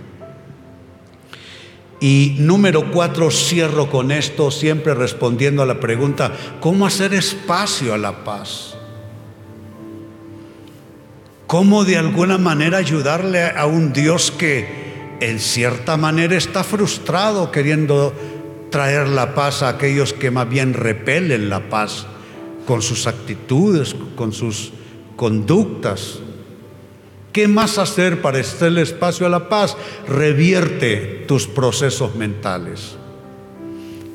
[2.07, 7.99] Y número cuatro, cierro con esto, siempre respondiendo a la pregunta, ¿cómo hacer espacio a
[7.99, 8.77] la paz?
[11.49, 18.15] ¿Cómo de alguna manera ayudarle a un Dios que en cierta manera está frustrado queriendo
[18.71, 22.07] traer la paz a aquellos que más bien repelen la paz
[22.69, 24.73] con sus actitudes, con sus
[25.17, 26.21] conductas?
[27.37, 29.77] ¿Qué más hacer para el espacio a la paz?
[30.09, 32.97] Revierte tus procesos mentales.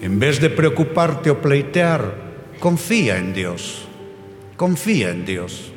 [0.02, 2.16] En vez de preocuparte o pleitear,
[2.60, 3.84] confía en Dios.
[4.58, 5.72] Confía en Dios.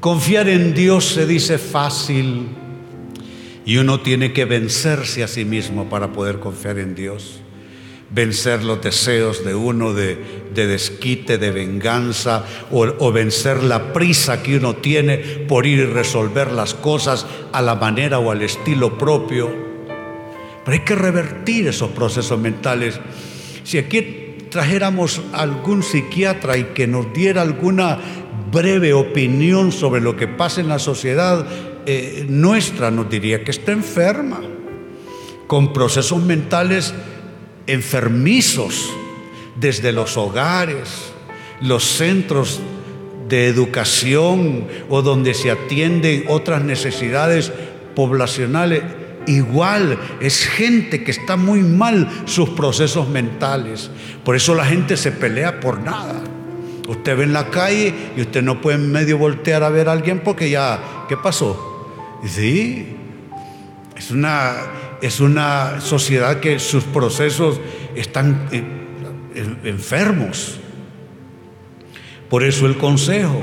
[0.00, 2.48] Confiar en Dios se dice fácil
[3.64, 7.40] y uno tiene que vencerse a sí mismo para poder confiar en Dios
[8.14, 10.16] vencer los deseos de uno de,
[10.54, 16.74] desquite, de venganza, o, vencer la prisa que uno tiene por ir y resolver las
[16.74, 19.50] cosas a la manera o al estilo propio.
[20.64, 23.00] Pero hay que revertir esos procesos mentales.
[23.64, 27.98] Si aquí trajéramos algún psiquiatra y que nos diera alguna
[28.52, 31.44] breve opinión sobre lo que pasa en la sociedad
[31.86, 34.40] eh, nuestra, nos diría que está enferma,
[35.48, 36.94] con procesos mentales
[37.66, 38.90] enfermizos
[39.56, 41.12] desde los hogares,
[41.60, 42.60] los centros
[43.28, 47.52] de educación o donde se atienden otras necesidades
[47.94, 48.82] poblacionales.
[49.26, 53.90] Igual es gente que está muy mal sus procesos mentales.
[54.22, 56.22] Por eso la gente se pelea por nada.
[56.86, 60.20] Usted ve en la calle y usted no puede medio voltear a ver a alguien
[60.22, 61.88] porque ya, ¿qué pasó?
[62.26, 62.96] Sí,
[63.96, 64.56] es una
[65.04, 67.60] es una sociedad que sus procesos
[67.94, 68.64] están eh,
[69.64, 70.58] enfermos.
[72.30, 73.42] Por eso el consejo,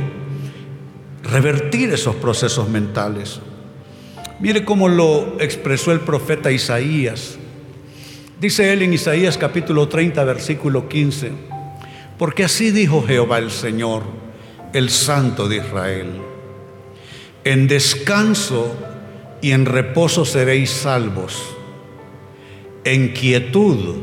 [1.21, 3.41] revertir esos procesos mentales.
[4.39, 7.37] Mire cómo lo expresó el profeta Isaías.
[8.39, 11.31] Dice él en Isaías capítulo 30, versículo 15,
[12.17, 14.01] porque así dijo Jehová el Señor,
[14.73, 16.07] el Santo de Israel,
[17.43, 18.75] en descanso
[19.41, 21.55] y en reposo seréis salvos.
[22.83, 23.95] En quietud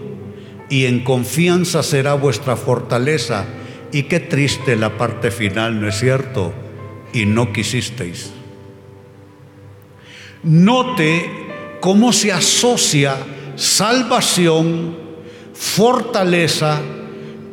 [0.68, 3.46] y en confianza será vuestra fortaleza.
[3.92, 6.53] Y qué triste la parte final, ¿no es cierto?
[7.12, 8.33] Y no quisisteis.
[10.42, 11.31] Note
[11.81, 13.16] cómo se asocia
[13.57, 14.96] salvación,
[15.53, 16.81] fortaleza,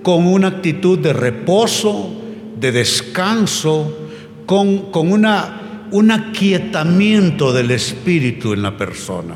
[0.04, 2.12] con una actitud de reposo,
[2.60, 3.98] de descanso,
[4.46, 9.36] con, con una un aquietamiento del espíritu en la persona.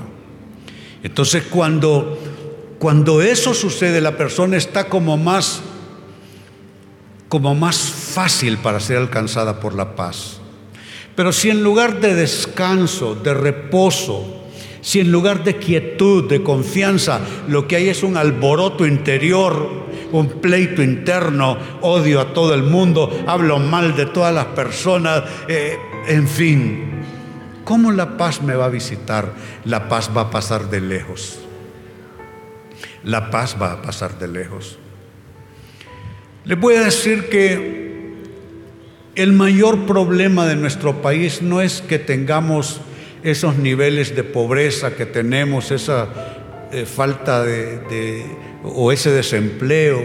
[1.04, 2.18] Entonces cuando,
[2.80, 5.62] cuando eso sucede, la persona está como más,
[7.28, 10.40] como más fácil para ser alcanzada por la paz.
[11.16, 14.40] Pero si en lugar de descanso, de reposo,
[14.82, 20.30] si en lugar de quietud, de confianza, lo que hay es un alboroto interior, un
[20.42, 25.78] pleito interno, odio a todo el mundo, hablo mal de todas las personas, eh,
[26.10, 27.04] en fin,
[27.64, 29.32] ¿cómo la paz me va a visitar?
[29.64, 31.40] La paz va a pasar de lejos.
[33.04, 34.80] La paz va a pasar de lejos.
[36.46, 38.24] Les voy a decir que
[39.14, 42.82] el mayor problema de nuestro país no es que tengamos
[43.22, 46.08] esos niveles de pobreza que tenemos, esa
[46.72, 48.26] eh, falta de,
[48.64, 50.02] o ese desempleo.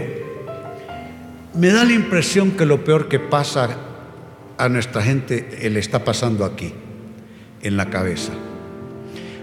[1.55, 3.93] Me da la impresión que lo peor que pasa
[4.59, 6.73] a nuestra gente le está pasando aquí,
[7.63, 8.33] en la cabeza.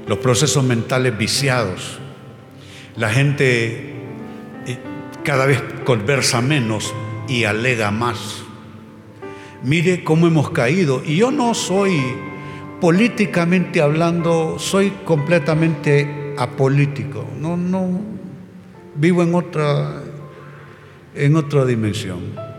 [0.07, 1.99] Los procesos mentales viciados.
[2.95, 3.93] La gente
[4.67, 4.77] eh,
[5.23, 6.93] cada vez conversa menos
[7.27, 8.43] y alega más.
[9.63, 11.01] Mire cómo hemos caído.
[11.05, 12.01] Y yo no soy,
[12.79, 17.25] políticamente hablando, soy completamente apolítico.
[17.39, 18.01] No, no,
[18.95, 20.01] vivo en otra,
[21.15, 22.50] en otra dimensión.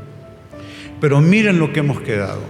[1.03, 2.43] Pero miren lo que hemos quedado.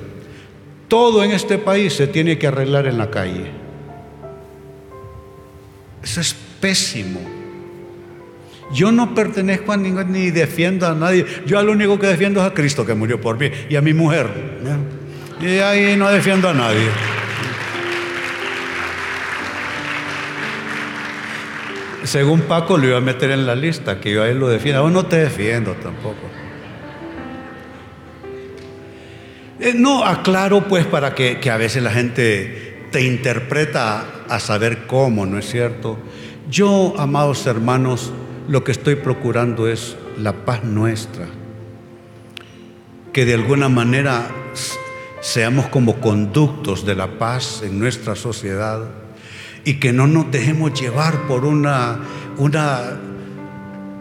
[0.86, 3.50] Todo en este país se tiene que arreglar en la calle.
[6.02, 7.18] Eso es pésimo.
[8.70, 11.24] Yo no pertenezco a ningún ni defiendo a nadie.
[11.46, 13.94] Yo lo único que defiendo es a Cristo que murió por mí y a mi
[13.94, 14.28] mujer.
[15.40, 16.90] Y ahí no defiendo a nadie.
[22.04, 24.82] Según Paco lo iba a meter en la lista, que yo a él lo defienda.
[24.82, 26.42] Yo no te defiendo tampoco.
[29.62, 35.24] Eh, no, aclaro pues para que, a veces la gente te interpreta a saber cómo,
[35.24, 36.00] ¿no es cierto?
[36.50, 38.12] Yo, amados hermanos,
[38.48, 41.26] lo que estoy procurando es la paz nuestra.
[43.12, 44.26] Que de alguna manera
[45.20, 48.80] seamos como conductos de la paz en nuestra sociedad
[49.64, 52.00] y que no nos dejemos llevar por una,
[52.36, 52.98] una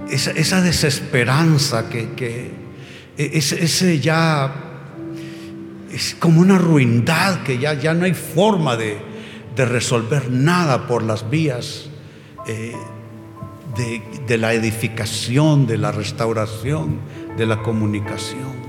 [0.09, 2.49] esa, desesperanza que, que
[3.15, 4.70] ese, ya
[5.93, 8.97] es como una ruindad que ya, ya no hay forma de,
[9.55, 11.89] de resolver nada por las vías
[12.47, 12.73] eh,
[13.77, 16.99] de, de la edificación, de la restauración,
[17.37, 18.61] de la comunicación.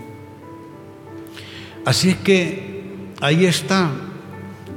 [1.84, 2.84] Así es que
[3.20, 3.90] ahí está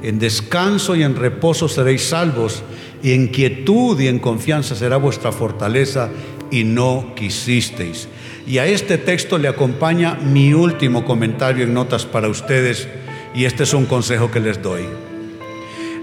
[0.01, 2.63] en descanso y en reposo seréis salvos,
[3.01, 6.09] y en quietud y en confianza será vuestra fortaleza,
[6.51, 8.07] y no quisisteis.
[8.47, 12.87] Y a este texto le acompaña mi último comentario en notas para ustedes,
[13.33, 14.85] y este es un consejo que les doy.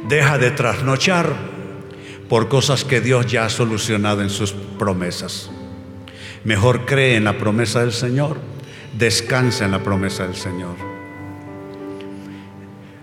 [0.09, 1.35] Deja de trasnochar
[2.29, 5.51] por cosas que Dios ya ha solucionado en sus promesas.
[6.45, 8.39] Mejor cree en la promesa del Señor,
[8.99, 10.75] descansa en la promesa del Señor.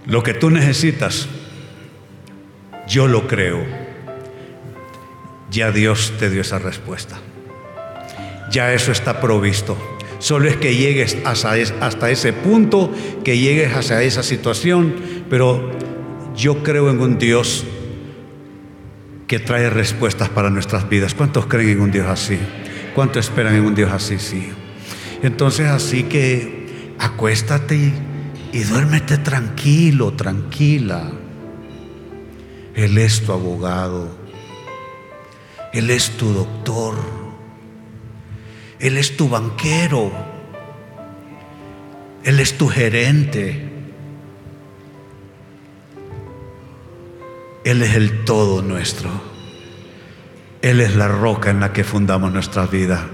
[0.06, 1.30] Lo que tú necesitas,
[2.88, 3.64] yo lo creo.
[5.50, 7.20] Ya Dios te dio esa respuesta.
[8.50, 9.78] Ya eso está provisto.
[10.20, 12.94] Solo es que llegues hasta, ese punto,
[13.24, 14.96] que llegues hacia esa situación,
[15.30, 15.72] pero
[16.36, 17.66] yo creo en un Dios
[19.28, 21.14] que trae respuestas para nuestras vidas.
[21.14, 22.38] ¿Cuántos creen en un Dios así?
[22.96, 24.20] ¿Cuántos esperan en un Dios así?
[24.20, 24.50] Sí.
[25.22, 27.94] Entonces así que acuéstate
[28.52, 31.12] y duérmete tranquilo, tranquila.
[32.76, 34.10] Él es tu abogado,
[35.74, 36.96] Él es tu doctor,
[38.80, 40.12] Él es tu banquero,
[42.24, 43.70] Él es tu gerente,
[47.66, 49.10] Él es el todo nuestro,
[50.62, 53.06] Él es la roca en la que fundamos nuestra vida.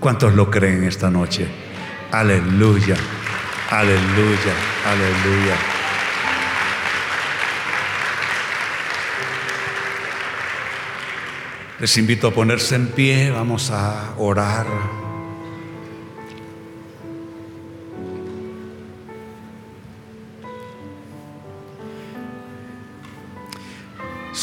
[0.00, 1.48] ¿Cuántos lo creen esta noche?
[2.12, 2.96] Aleluya.
[3.70, 4.54] Aleluya,
[4.86, 5.56] aleluya.
[11.80, 14.66] Les invito a ponerse en pie, vamos a orar.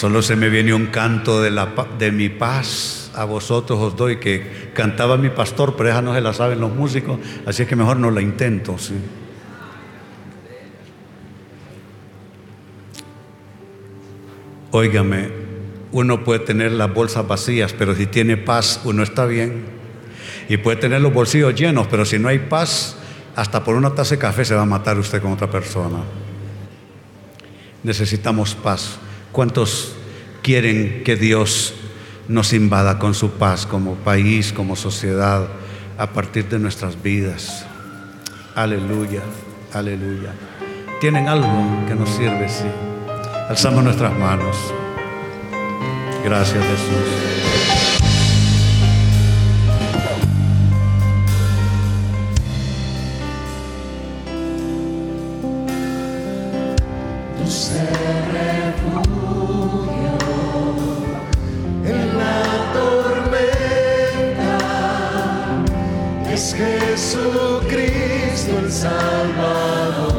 [0.03, 4.17] Solo se me viene un canto de, la, de mi paz a vosotros os doy,
[4.17, 7.77] que cantaba mi pastor, pero esa no se la saben los músicos, así es que
[7.77, 8.77] mejor no la intento.
[8.77, 8.95] ¿sí?
[14.71, 15.29] Óigame,
[15.93, 19.63] uno puede tener las bolsas vacías, pero si tiene paz, uno está bien.
[20.49, 22.97] Y puede tener los bolsillos llenos, pero si no hay paz,
[23.37, 25.99] hasta por una taza de café se va a matar usted con otra persona.
[27.83, 28.99] Necesitamos paz.
[29.33, 29.95] ¿Cuántos
[30.43, 31.73] quieren que Dios
[32.27, 35.47] nos invada con su paz como país, como sociedad,
[35.97, 37.65] a partir de nuestras vidas?
[38.53, 39.23] Aleluya,
[39.73, 40.33] aleluya.
[41.01, 41.47] ¿Tienen algo
[41.87, 42.47] que nos sirve?
[42.47, 42.65] Sí.
[43.49, 44.55] Alzamos nuestras manos.
[46.23, 47.33] Gracias Jesús.
[66.55, 70.13] Jesucristo el Salvador.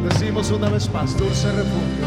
[0.09, 2.03] Decimos una vez más, dulce refugio.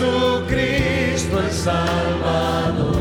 [0.00, 3.00] Jesucristo el Salvador.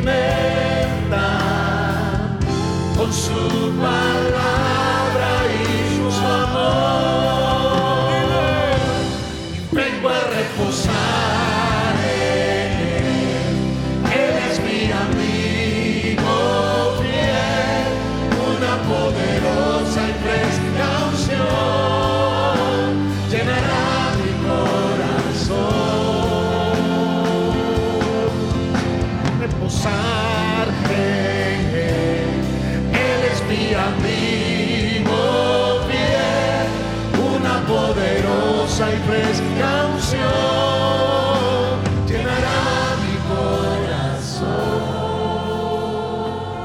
[2.96, 3.72] con su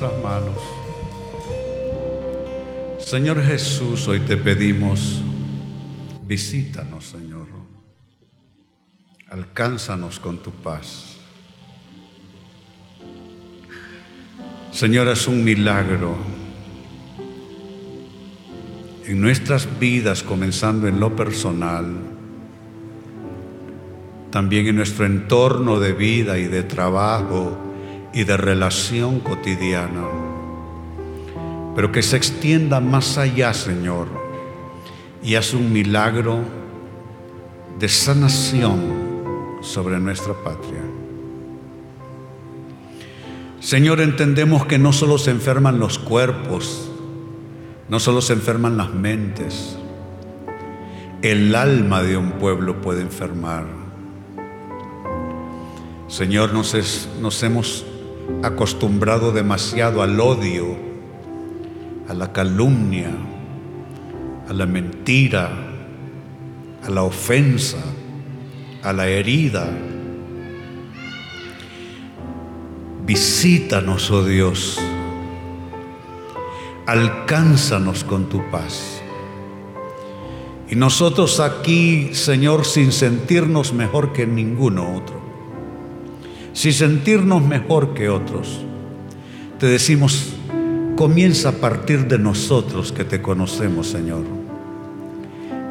[0.00, 0.56] Nuestras manos.
[3.00, 5.22] Señor Jesús, hoy te pedimos
[6.24, 7.46] Visítanos, Señor.
[9.30, 11.16] Alcánzanos con tu paz.
[14.70, 16.18] Señor, es un milagro
[19.06, 21.96] en nuestras vidas, comenzando en lo personal,
[24.30, 27.67] también en nuestro entorno de vida y de trabajo
[28.18, 30.04] y de relación cotidiana,
[31.74, 34.28] pero que se extienda más allá, Señor
[35.22, 36.40] y haz un milagro
[37.78, 40.82] de sanación sobre nuestra patria.
[43.60, 46.90] Señor, entendemos que no solo se enferman los cuerpos,
[47.88, 49.76] no solo se enferman las mentes,
[51.22, 53.66] el alma de un pueblo puede enfermar.
[56.06, 57.84] Señor, nos, nos hemos
[58.42, 60.76] acostumbrado demasiado al odio,
[62.08, 63.10] a la calumnia,
[64.48, 65.50] a la mentira,
[66.84, 67.78] a la ofensa,
[68.82, 69.68] a la herida.
[73.04, 74.78] Visítanos, oh Dios.
[76.86, 79.02] Alcánzanos con tu paz.
[80.70, 85.20] Y nosotros aquí, Señor, sin sentirnos mejor que ninguno otro,
[86.58, 88.58] sin sentirnos mejor que otros,
[89.60, 90.32] te decimos,
[90.96, 94.24] comienza a partir de nosotros que te conocemos, Señor.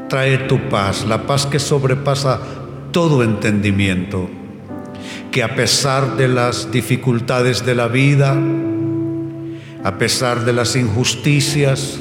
[0.08, 2.40] Trae tu paz, la paz que sobrepasa
[2.94, 4.30] todo entendimiento,
[5.30, 8.42] que a pesar de las dificultades de la vida,
[9.84, 12.00] a pesar de las injusticias,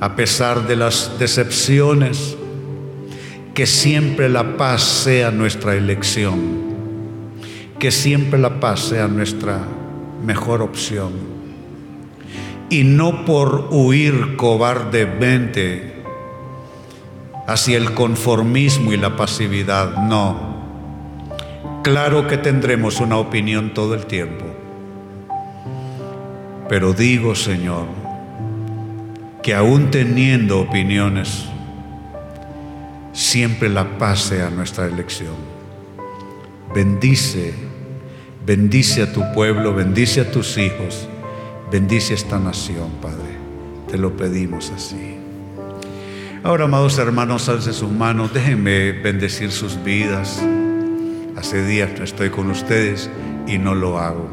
[0.00, 2.38] a pesar de las decepciones,
[3.52, 6.69] que siempre la paz sea nuestra elección,
[7.80, 9.58] que siempre la paz sea nuestra
[10.22, 11.12] mejor opción.
[12.68, 15.94] Y no por huir cobardemente
[17.46, 20.50] hacia el conformismo y la pasividad, no.
[21.82, 24.44] Claro que tendremos una opinión todo el tiempo.
[26.68, 27.86] Pero digo, Señor,
[29.42, 31.46] que aún teniendo opiniones,
[33.14, 35.34] siempre la paz sea nuestra elección.
[36.74, 37.69] Bendice,
[38.44, 41.08] bendice a tu pueblo, bendice a tus hijos,
[41.70, 43.38] bendice esta nación, Padre.
[43.90, 45.16] Te lo pedimos así.
[46.42, 50.42] Ahora, amados hermanos, alce sus manos, déjenme bendecir sus vidas.
[51.36, 53.10] Hace días no estoy con ustedes
[53.46, 54.30] y no lo hago.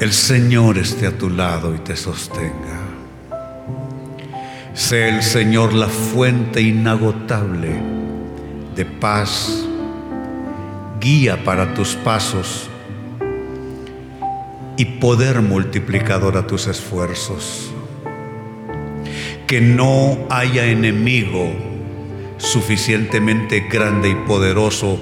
[0.00, 2.80] El Señor esté a tu lado y te sostenga.
[4.72, 7.82] Sea el Señor la fuente inagotable
[8.74, 9.66] de paz,
[11.00, 12.68] guía para tus pasos
[14.76, 17.70] y poder multiplicador a tus esfuerzos.
[19.46, 21.52] Que no haya enemigo
[22.36, 25.00] suficientemente grande y poderoso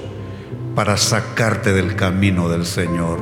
[0.75, 3.19] para sacarte del camino del Señor.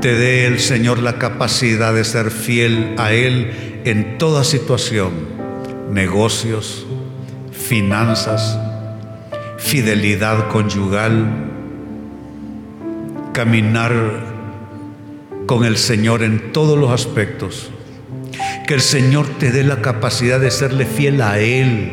[0.00, 5.12] Te dé el Señor la capacidad de ser fiel a Él en toda situación,
[5.90, 6.86] negocios,
[7.52, 8.58] finanzas,
[9.62, 11.24] fidelidad conyugal,
[13.32, 13.92] caminar
[15.46, 17.70] con el Señor en todos los aspectos.
[18.66, 21.92] Que el Señor te dé la capacidad de serle fiel a Él,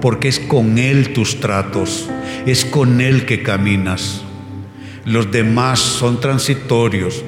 [0.00, 2.08] porque es con Él tus tratos,
[2.46, 4.22] es con Él que caminas.
[5.04, 7.24] Los demás son transitorios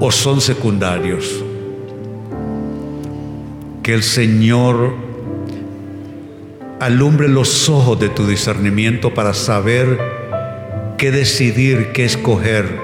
[0.00, 1.42] o son secundarios.
[3.82, 5.13] Que el Señor
[6.84, 9.98] alumbre los ojos de tu discernimiento para saber
[10.98, 12.78] qué decidir, qué escoger,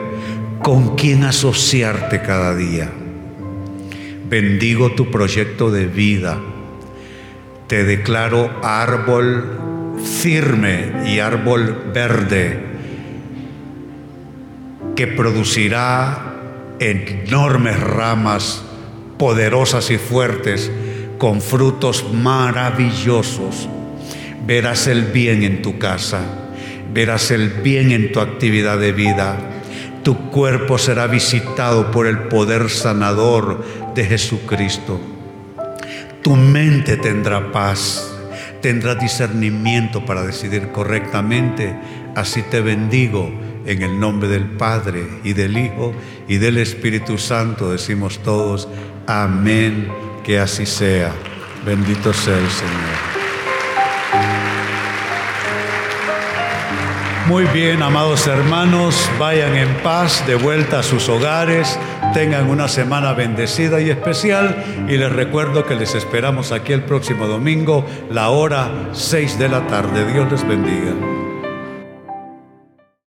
[0.63, 2.91] con quién asociarte cada día.
[4.27, 6.41] Bendigo tu proyecto de vida.
[7.67, 12.59] Te declaro árbol firme y árbol verde
[14.97, 16.37] que producirá
[16.79, 18.63] enormes ramas
[19.19, 20.73] poderosas y fuertes
[21.19, 23.69] con frutos maravillosos.
[24.47, 26.21] Verás el bien en tu casa,
[26.93, 29.37] verás el bien en tu actividad de vida.
[30.03, 33.65] Tu cuerpo será visitado por el poder sanador
[33.95, 35.01] de Jesucristo.
[36.23, 38.11] Tu mente tendrá paz,
[38.63, 41.75] tendrá discernimiento para decidir correctamente.
[42.15, 43.31] Así te bendigo
[43.67, 45.93] en el nombre del Padre y del Hijo
[46.29, 47.71] y del Espíritu Santo.
[47.71, 48.69] Decimos todos,
[49.07, 49.89] amén
[50.25, 51.13] que así sea.
[51.65, 53.10] Bendito sea el Señor.
[57.31, 61.79] Muy bien, amados hermanos, vayan en paz de vuelta a sus hogares,
[62.13, 67.29] tengan una semana bendecida y especial y les recuerdo que les esperamos aquí el próximo
[67.29, 70.13] domingo, la hora 6 de la tarde.
[70.13, 71.20] Dios les bendiga.